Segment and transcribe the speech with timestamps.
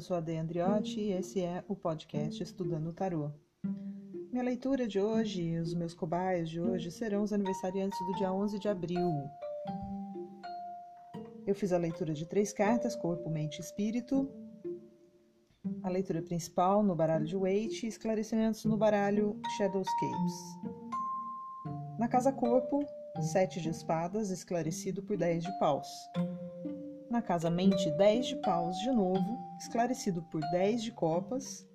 [0.00, 3.30] Eu sou a De Andriotti e esse é o podcast Estudando o Tarô.
[4.32, 8.58] Minha leitura de hoje, os meus cobaios de hoje serão os aniversariantes do dia 11
[8.58, 9.12] de abril.
[11.46, 14.26] Eu fiz a leitura de três cartas, Corpo, Mente e Espírito.
[15.82, 20.32] A leitura principal no baralho de Waite e esclarecimentos no baralho Shadowscapes.
[21.98, 22.82] Na casa Corpo,
[23.20, 25.86] sete de espadas, esclarecido por dez de paus.
[27.10, 31.68] Na casa mente, 10 de paus de novo, esclarecido por 10 de copas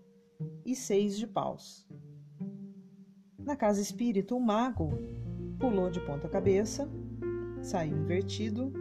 [0.65, 1.85] e 6 de paus.
[3.37, 4.91] Na casa espírito, o mago
[5.59, 6.89] pulou de ponta cabeça,
[7.61, 8.71] saiu invertido,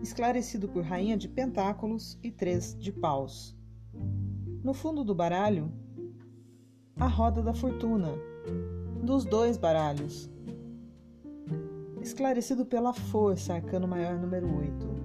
[0.00, 3.58] esclarecido por rainha de pentáculos e 3 de paus.
[4.62, 5.72] No fundo do baralho,
[6.96, 8.10] a roda da fortuna,
[9.02, 10.30] dos dois baralhos,
[12.00, 15.01] esclarecido pela força, arcano maior número 8.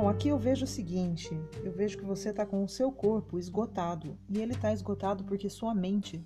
[0.00, 1.28] Bom, aqui eu vejo o seguinte:
[1.64, 5.50] eu vejo que você está com o seu corpo esgotado e ele está esgotado porque
[5.50, 6.24] sua mente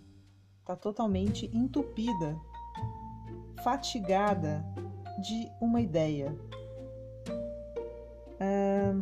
[0.61, 2.39] está totalmente entupida,
[3.65, 4.63] fatigada
[5.23, 6.37] de uma ideia.
[8.39, 8.95] É...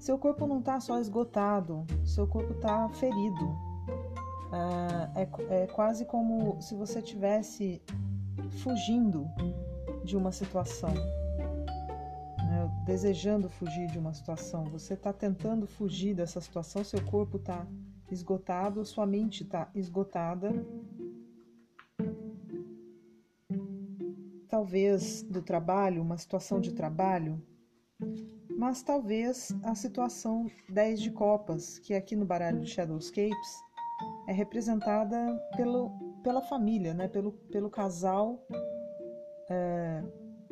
[0.00, 3.56] Seu corpo não está só esgotado, seu corpo está ferido.
[5.14, 7.80] É, é, é quase como se você estivesse
[8.50, 9.24] fugindo
[10.04, 10.92] de uma situação
[12.84, 17.66] desejando fugir de uma situação, você está tentando fugir dessa situação, seu corpo está
[18.10, 20.52] esgotado, sua mente está esgotada.
[24.48, 27.42] Talvez do trabalho, uma situação de trabalho,
[28.56, 33.62] mas talvez a situação 10 de copas, que aqui no baralho de Shadowscapes
[34.28, 35.16] é representada
[35.56, 35.90] pelo,
[36.22, 37.08] pela família, né?
[37.08, 38.46] pelo, pelo casal
[39.50, 40.02] é,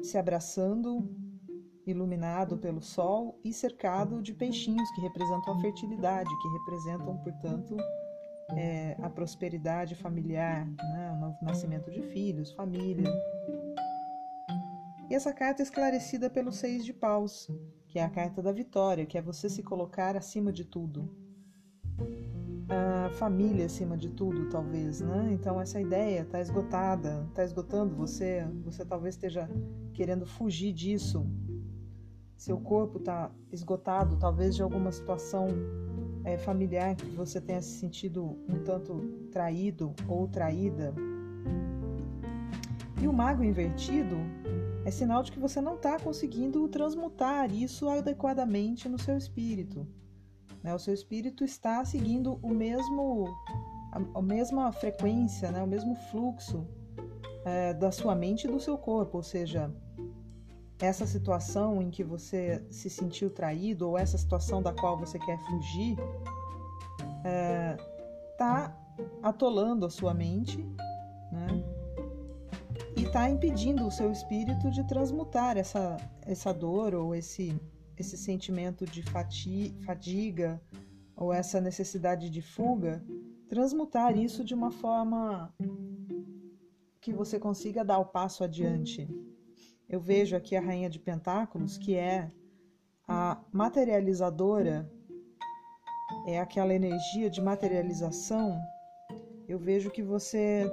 [0.03, 1.09] se abraçando,
[1.87, 7.77] iluminado pelo sol e cercado de peixinhos que representam a fertilidade, que representam, portanto,
[8.51, 11.37] é, a prosperidade familiar, né?
[11.41, 13.11] o nascimento de filhos, família.
[15.11, 17.51] E essa carta é esclarecida pelo seis de paus,
[17.89, 21.15] que é a carta da vitória, que é você se colocar acima de tudo.
[22.69, 25.31] A família acima de tudo, talvez, né?
[25.33, 29.51] Então essa ideia está esgotada, está esgotando você, você talvez esteja
[29.93, 31.27] querendo fugir disso,
[32.43, 35.47] seu corpo está esgotado, talvez de alguma situação
[36.25, 38.99] é, familiar que você tenha se sentido um tanto
[39.31, 40.93] traído ou traída.
[43.01, 44.17] E o mago invertido
[44.85, 49.87] é sinal de que você não está conseguindo transmutar isso adequadamente no seu espírito.
[50.65, 50.75] Né?
[50.75, 53.25] O seu espírito está seguindo o mesmo,
[53.93, 55.63] a, a mesma frequência, né?
[55.63, 56.67] o mesmo fluxo
[57.45, 59.73] é, da sua mente e do seu corpo, ou seja,
[60.83, 65.39] essa situação em que você se sentiu traído ou essa situação da qual você quer
[65.47, 65.97] fugir
[68.33, 70.59] está é, atolando a sua mente
[71.31, 71.65] né?
[72.97, 77.57] e está impedindo o seu espírito de transmutar essa, essa dor ou esse,
[77.97, 79.05] esse sentimento de
[79.85, 80.61] fadiga
[81.15, 83.01] ou essa necessidade de fuga,
[83.49, 85.55] transmutar isso de uma forma
[87.01, 89.09] que você consiga dar o passo adiante
[89.93, 92.33] eu vejo aqui a Rainha de Pentáculos, que é
[93.07, 94.91] a materializadora,
[96.27, 98.59] é aquela energia de materialização.
[99.47, 100.67] Eu vejo que você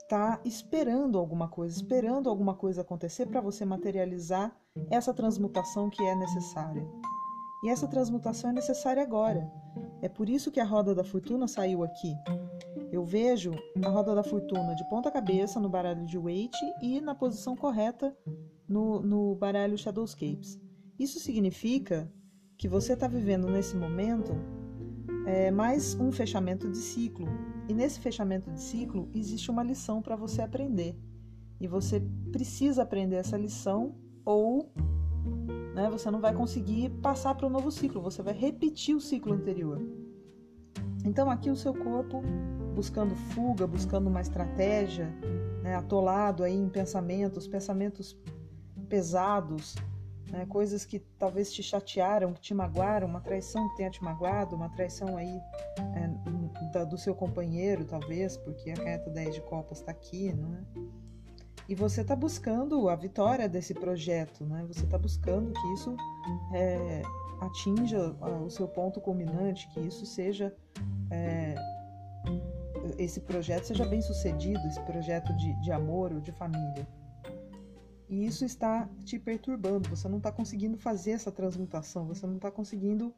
[0.00, 4.56] está esperando alguma coisa, esperando alguma coisa acontecer para você materializar
[4.90, 6.88] essa transmutação que é necessária.
[7.62, 9.52] E essa transmutação é necessária agora.
[10.00, 12.14] É por isso que a roda da fortuna saiu aqui.
[12.92, 13.52] Eu vejo
[13.84, 18.16] a roda da fortuna de ponta cabeça no baralho de Waite e na posição correta
[18.68, 20.58] no, no baralho Shadowscapes.
[20.98, 22.10] Isso significa
[22.56, 24.32] que você está vivendo nesse momento
[25.26, 27.26] é, mais um fechamento de ciclo.
[27.68, 30.96] E nesse fechamento de ciclo existe uma lição para você aprender.
[31.60, 32.00] E você
[32.32, 34.72] precisa aprender essa lição ou
[35.78, 39.32] né, você não vai conseguir passar para o novo ciclo, você vai repetir o ciclo
[39.32, 39.80] anterior.
[41.04, 42.20] Então aqui o seu corpo
[42.74, 45.06] buscando fuga, buscando uma estratégia,
[45.62, 48.18] né, atolado aí em pensamentos, pensamentos
[48.88, 49.76] pesados,
[50.32, 54.56] né, coisas que talvez te chatearam, que te magoaram, uma traição que tenha te magoado,
[54.56, 55.40] uma traição aí
[55.94, 60.64] é, do seu companheiro, talvez, porque a carta 10 de copas está aqui, né?
[61.68, 64.64] E você está buscando a vitória desse projeto, né?
[64.68, 65.94] Você está buscando que isso
[66.54, 67.02] é,
[67.40, 70.54] atinja o seu ponto culminante, que isso seja
[71.10, 71.54] é,
[72.96, 76.86] esse projeto seja bem sucedido, esse projeto de, de amor ou de família.
[78.08, 82.50] E isso está te perturbando, você não está conseguindo fazer essa transmutação, você não está
[82.50, 83.14] conseguindo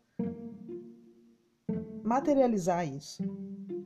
[2.02, 3.22] materializar isso.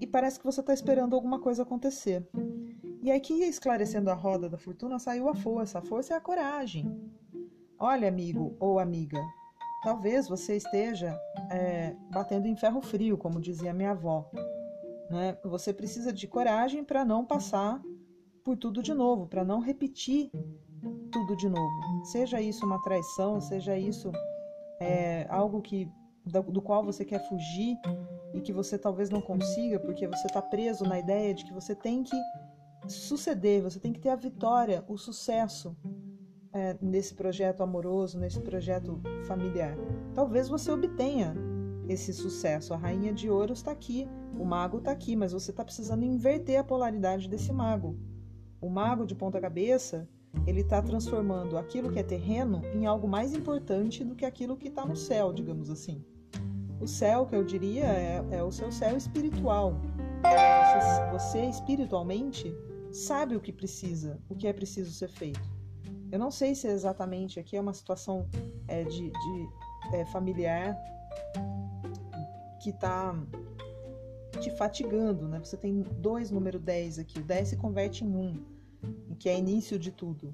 [0.00, 2.26] E parece que você está esperando alguma coisa acontecer.
[3.05, 5.79] E aqui, esclarecendo a roda da fortuna, saiu a força.
[5.79, 6.91] A força é a coragem.
[7.79, 9.21] Olha, amigo ou amiga,
[9.83, 11.15] talvez você esteja
[11.51, 14.31] é, batendo em ferro frio, como dizia minha avó.
[15.11, 15.37] Né?
[15.45, 17.79] Você precisa de coragem para não passar
[18.43, 20.31] por tudo de novo, para não repetir
[21.12, 22.06] tudo de novo.
[22.06, 24.11] Seja isso uma traição, seja isso
[24.81, 25.93] é, algo que
[26.25, 27.77] do, do, qual você quer fugir
[28.33, 31.75] e que você talvez não consiga, porque você está preso na ideia de que você
[31.75, 32.17] tem que
[32.86, 35.76] suceder, você tem que ter a vitória, o sucesso
[36.52, 39.76] é, nesse projeto amoroso, nesse projeto familiar.
[40.14, 41.34] Talvez você obtenha
[41.88, 42.72] esse sucesso.
[42.72, 44.08] A rainha de ouro está aqui,
[44.38, 47.98] o mago está aqui, mas você está precisando inverter a polaridade desse mago.
[48.60, 50.08] O mago de ponta cabeça
[50.46, 54.69] ele está transformando aquilo que é terreno em algo mais importante do que aquilo que
[54.69, 56.04] está no céu, digamos assim.
[56.81, 59.75] O céu, que eu diria, é, é o seu céu espiritual.
[60.22, 62.54] Você, você espiritualmente
[62.94, 65.41] sabe o que precisa, o que é preciso ser feito.
[66.12, 68.29] Eu não sei se exatamente aqui é uma situação
[68.69, 69.49] é, de, de
[69.93, 70.79] é, familiar
[72.62, 73.14] que está
[74.41, 75.41] te fatigando, né?
[75.41, 78.44] Você tem dois número 10 aqui, o 10 se converte em 1,
[79.19, 80.31] que é início de tudo.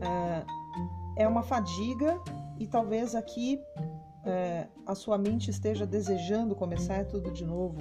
[0.00, 2.20] É, é uma fadiga
[2.58, 3.60] e talvez aqui
[4.24, 7.78] é, a sua mente esteja desejando começar tudo de novo,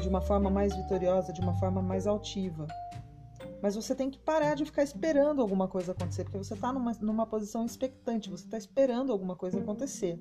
[0.00, 2.66] de uma forma mais vitoriosa, de uma forma mais altiva.
[3.62, 6.92] Mas você tem que parar de ficar esperando alguma coisa acontecer, porque você está numa,
[7.00, 10.20] numa posição expectante, você está esperando alguma coisa acontecer.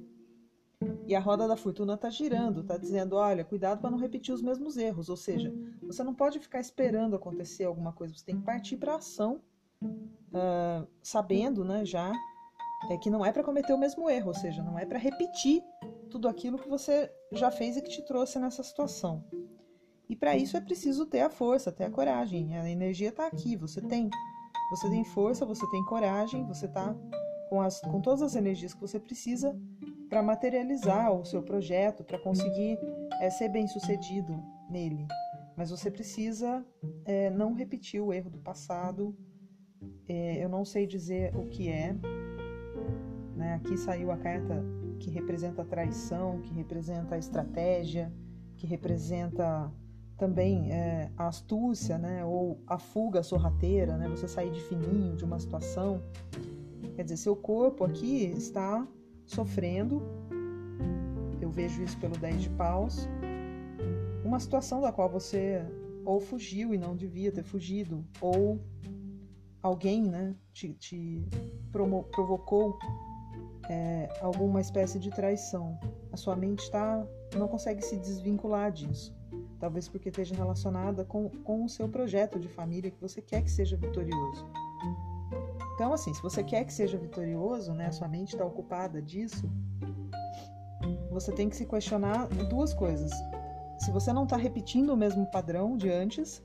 [1.08, 4.44] E a roda da fortuna está girando, está dizendo: olha, cuidado para não repetir os
[4.44, 5.10] mesmos erros.
[5.10, 5.52] Ou seja,
[5.82, 9.42] você não pode ficar esperando acontecer alguma coisa, você tem que partir para ação,
[9.84, 12.12] uh, sabendo né, já
[12.90, 15.64] é que não é para cometer o mesmo erro, ou seja, não é para repetir
[16.10, 19.24] tudo aquilo que você já fez e que te trouxe nessa situação.
[20.12, 22.58] E para isso é preciso ter a força, ter a coragem.
[22.58, 24.10] A energia está aqui, você tem.
[24.70, 26.94] Você tem força, você tem coragem, você está
[27.50, 29.58] com, as, com todas as energias que você precisa
[30.10, 32.78] para materializar o seu projeto, para conseguir
[33.22, 34.38] é, ser bem sucedido
[34.70, 35.08] nele.
[35.56, 36.66] Mas você precisa
[37.06, 39.16] é, não repetir o erro do passado.
[40.10, 41.96] É, eu não sei dizer o que é.
[43.34, 43.54] Né?
[43.54, 44.62] Aqui saiu a carta
[45.00, 48.12] que representa a traição, que representa a estratégia,
[48.58, 49.72] que representa
[50.22, 55.26] também é, a astúcia, né, ou a fuga sorrateira, né, você sair de fininho de
[55.26, 56.00] uma situação.
[56.96, 58.88] Quer dizer, seu corpo aqui está
[59.26, 60.00] sofrendo,
[61.42, 63.10] eu vejo isso pelo 10 de paus,
[64.24, 65.66] uma situação da qual você
[66.06, 68.60] ou fugiu e não devia ter fugido, ou
[69.64, 71.26] alguém né, te, te
[71.72, 72.78] provocou
[73.68, 75.80] é, alguma espécie de traição.
[76.12, 77.04] A sua mente está
[77.36, 79.20] não consegue se desvincular disso
[79.62, 83.52] talvez porque esteja relacionada com, com o seu projeto de família que você quer que
[83.52, 84.50] seja vitorioso.
[85.76, 89.48] Então, assim, se você quer que seja vitorioso, né, a sua mente está ocupada disso,
[91.12, 93.12] você tem que se questionar duas coisas.
[93.78, 96.44] Se você não está repetindo o mesmo padrão de antes,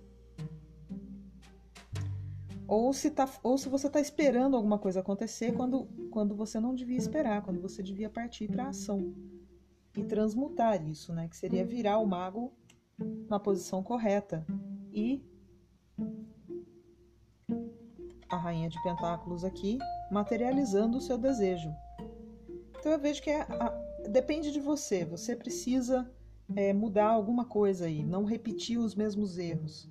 [2.69, 6.75] ou se, tá, ou se você está esperando alguma coisa acontecer quando, quando você não
[6.75, 9.14] devia esperar, quando você devia partir para a ação
[9.97, 11.29] e transmutar isso, né?
[11.29, 12.52] Que seria virar o mago
[13.29, 14.47] na posição correta
[14.93, 15.23] e
[18.29, 19.79] a rainha de pentáculos aqui
[20.11, 21.75] materializando o seu desejo.
[22.79, 23.69] Então eu vejo que é, a,
[24.09, 25.05] depende de você.
[25.05, 26.11] Você precisa
[26.55, 29.88] é, mudar alguma coisa aí, não repetir os mesmos erros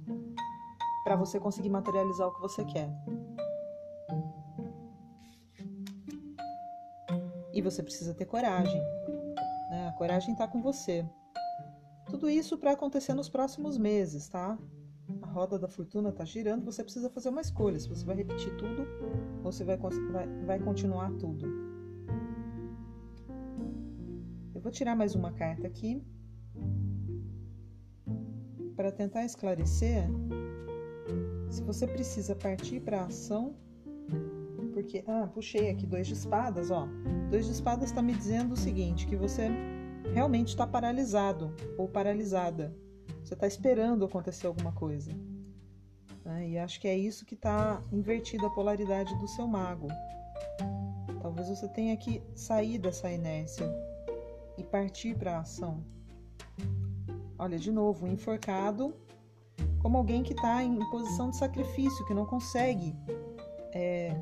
[1.04, 2.90] para você conseguir materializar o que você quer.
[7.54, 8.82] E você precisa ter coragem.
[9.70, 9.88] Né?
[9.88, 11.08] A coragem está com você.
[12.16, 14.58] Tudo isso para acontecer nos próximos meses, tá?
[15.22, 17.78] A roda da fortuna está girando, você precisa fazer uma escolha.
[17.78, 18.88] Se você vai repetir tudo
[19.44, 21.46] ou se vai, vai, vai continuar tudo.
[24.54, 26.02] Eu vou tirar mais uma carta aqui
[28.78, 30.08] para tentar esclarecer
[31.50, 33.58] se você precisa partir para ação.
[34.72, 36.88] Porque, ah, puxei aqui dois de espadas, ó.
[37.30, 39.50] Dois de espadas está me dizendo o seguinte: que você
[40.14, 42.76] realmente está paralisado ou paralisada.
[43.24, 45.12] Você está esperando acontecer alguma coisa.
[46.24, 46.50] Né?
[46.50, 49.88] E acho que é isso que está invertida a polaridade do seu mago.
[51.22, 53.68] Talvez você tenha que sair dessa inércia
[54.58, 55.84] e partir para a ação.
[57.38, 58.96] Olha, de novo, enforcado
[59.80, 62.96] como alguém que está em posição de sacrifício, que não consegue
[63.72, 64.16] é,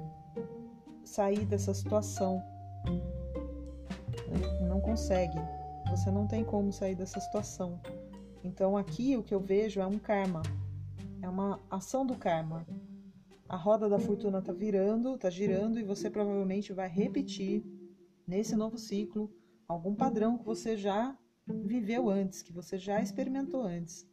[1.06, 2.44] sair dessa situação.
[4.68, 5.38] Não consegue.
[5.90, 7.80] Você não tem como sair dessa situação.
[8.44, 10.42] Então aqui o que eu vejo é um karma.
[11.22, 12.66] É uma ação do karma.
[13.48, 17.64] A roda da fortuna está virando, está girando e você provavelmente vai repetir
[18.28, 19.32] nesse novo ciclo
[19.68, 24.08] algum padrão que você já viveu antes, que você já experimentou antes.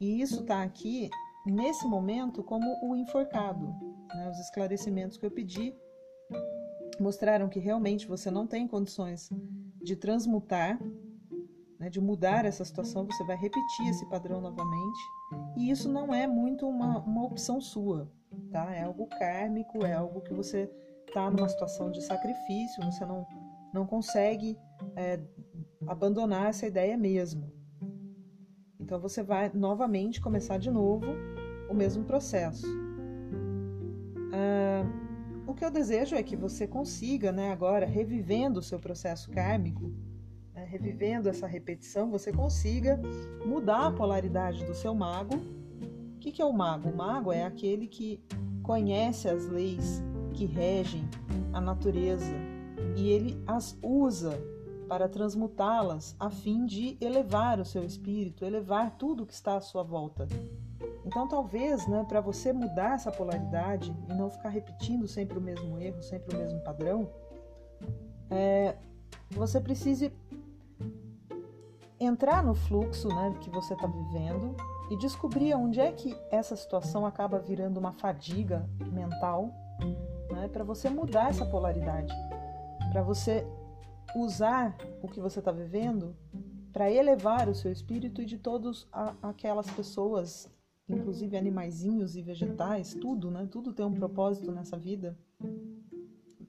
[0.00, 1.08] E isso está aqui
[1.46, 3.66] nesse momento como o enforcado.
[4.14, 4.28] Né?
[4.30, 5.74] Os esclarecimentos que eu pedi
[7.00, 9.30] mostraram que realmente você não tem condições
[9.86, 10.78] de transmutar,
[11.78, 14.98] né, de mudar essa situação, você vai repetir esse padrão novamente.
[15.56, 18.10] E isso não é muito uma, uma opção sua,
[18.50, 18.74] tá?
[18.74, 20.68] É algo kármico, é algo que você
[21.06, 23.24] está numa situação de sacrifício, você não,
[23.72, 24.58] não consegue
[24.96, 25.20] é,
[25.86, 27.52] abandonar essa ideia mesmo.
[28.80, 31.06] Então você vai novamente começar de novo
[31.70, 32.66] o mesmo processo.
[34.32, 34.65] Ah,
[35.56, 39.90] que eu desejo é que você consiga, né, agora, revivendo o seu processo kármico,
[40.54, 43.00] né, revivendo essa repetição, você consiga
[43.44, 45.34] mudar a polaridade do seu mago.
[45.34, 46.90] O que, que é o mago?
[46.90, 48.22] O mago é aquele que
[48.62, 50.02] conhece as leis
[50.34, 51.08] que regem
[51.52, 52.34] a natureza
[52.94, 54.38] e ele as usa
[54.86, 59.82] para transmutá-las a fim de elevar o seu espírito, elevar tudo que está à sua
[59.82, 60.28] volta.
[61.06, 65.78] Então, talvez, né, para você mudar essa polaridade e não ficar repetindo sempre o mesmo
[65.78, 67.08] erro, sempre o mesmo padrão,
[68.28, 68.74] é,
[69.30, 70.12] você precise
[72.00, 74.56] entrar no fluxo né, que você está vivendo
[74.90, 79.50] e descobrir onde é que essa situação acaba virando uma fadiga mental,
[80.32, 82.12] né, para você mudar essa polaridade,
[82.90, 83.46] para você
[84.16, 86.16] usar o que você está vivendo
[86.72, 88.88] para elevar o seu espírito e de todas
[89.22, 90.50] aquelas pessoas
[90.88, 93.46] inclusive animaizinhos e vegetais, tudo, né?
[93.50, 95.18] Tudo tem um propósito nessa vida.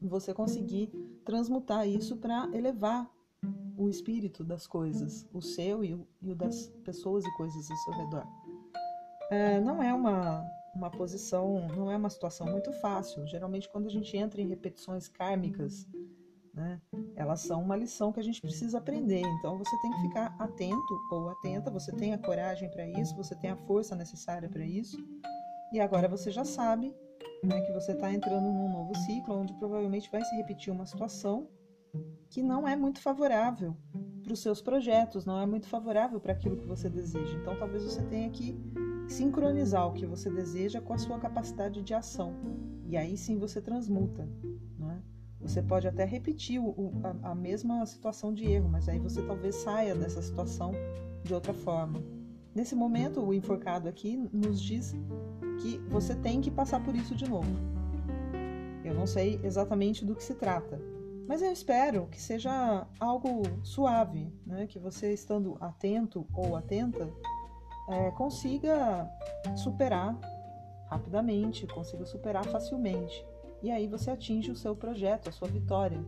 [0.02, 0.92] Você conseguir
[1.26, 3.12] transmutar isso para elevar
[3.78, 7.78] o espírito das coisas, o seu e o, e o, das pessoas e coisas ao
[7.78, 8.26] seu redor.
[9.30, 13.26] É, não é uma, uma posição, não é uma situação muito fácil.
[13.28, 15.88] Geralmente, quando a gente entra em repetições kármicas,
[16.58, 16.82] né?
[17.16, 19.22] Elas são uma lição que a gente precisa aprender.
[19.22, 23.36] Então você tem que ficar atento ou atenta, você tem a coragem para isso, você
[23.36, 24.98] tem a força necessária para isso.
[25.72, 26.94] E agora você já sabe
[27.44, 31.48] né, que você está entrando num novo ciclo onde provavelmente vai se repetir uma situação
[32.30, 33.78] que não é muito favorável
[34.24, 37.38] para os seus projetos, não é muito favorável para aquilo que você deseja.
[37.38, 38.58] Então talvez você tenha que
[39.08, 42.36] sincronizar o que você deseja com a sua capacidade de ação.
[42.84, 44.28] E aí sim você transmuta.
[45.40, 49.56] Você pode até repetir o, a, a mesma situação de erro, mas aí você talvez
[49.56, 50.72] saia dessa situação
[51.24, 52.02] de outra forma.
[52.56, 54.96] Nesse momento, o enforcado aqui nos diz
[55.62, 57.50] que você tem que passar por isso de novo.
[58.84, 60.82] Eu não sei exatamente do que se trata,
[61.28, 64.66] mas eu espero que seja algo suave, né?
[64.66, 67.08] que você, estando atento ou atenta,
[67.90, 69.08] é, consiga
[69.56, 70.18] superar
[70.90, 73.26] rapidamente, consiga superar facilmente
[73.62, 76.04] e aí você atinge o seu projeto, a sua vitória.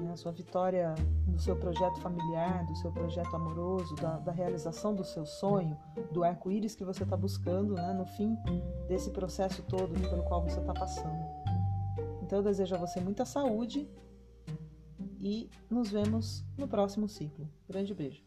[0.00, 0.12] Né?
[0.12, 0.94] A sua vitória
[1.26, 5.76] no seu projeto familiar, do seu projeto amoroso, da, da realização do seu sonho,
[6.12, 7.92] do arco-íris que você está buscando né?
[7.92, 8.36] no fim
[8.88, 11.40] desse processo todo pelo qual você está passando.
[12.22, 13.88] Então eu desejo a você muita saúde
[15.20, 17.48] e nos vemos no próximo ciclo.
[17.68, 18.22] Grande beijo.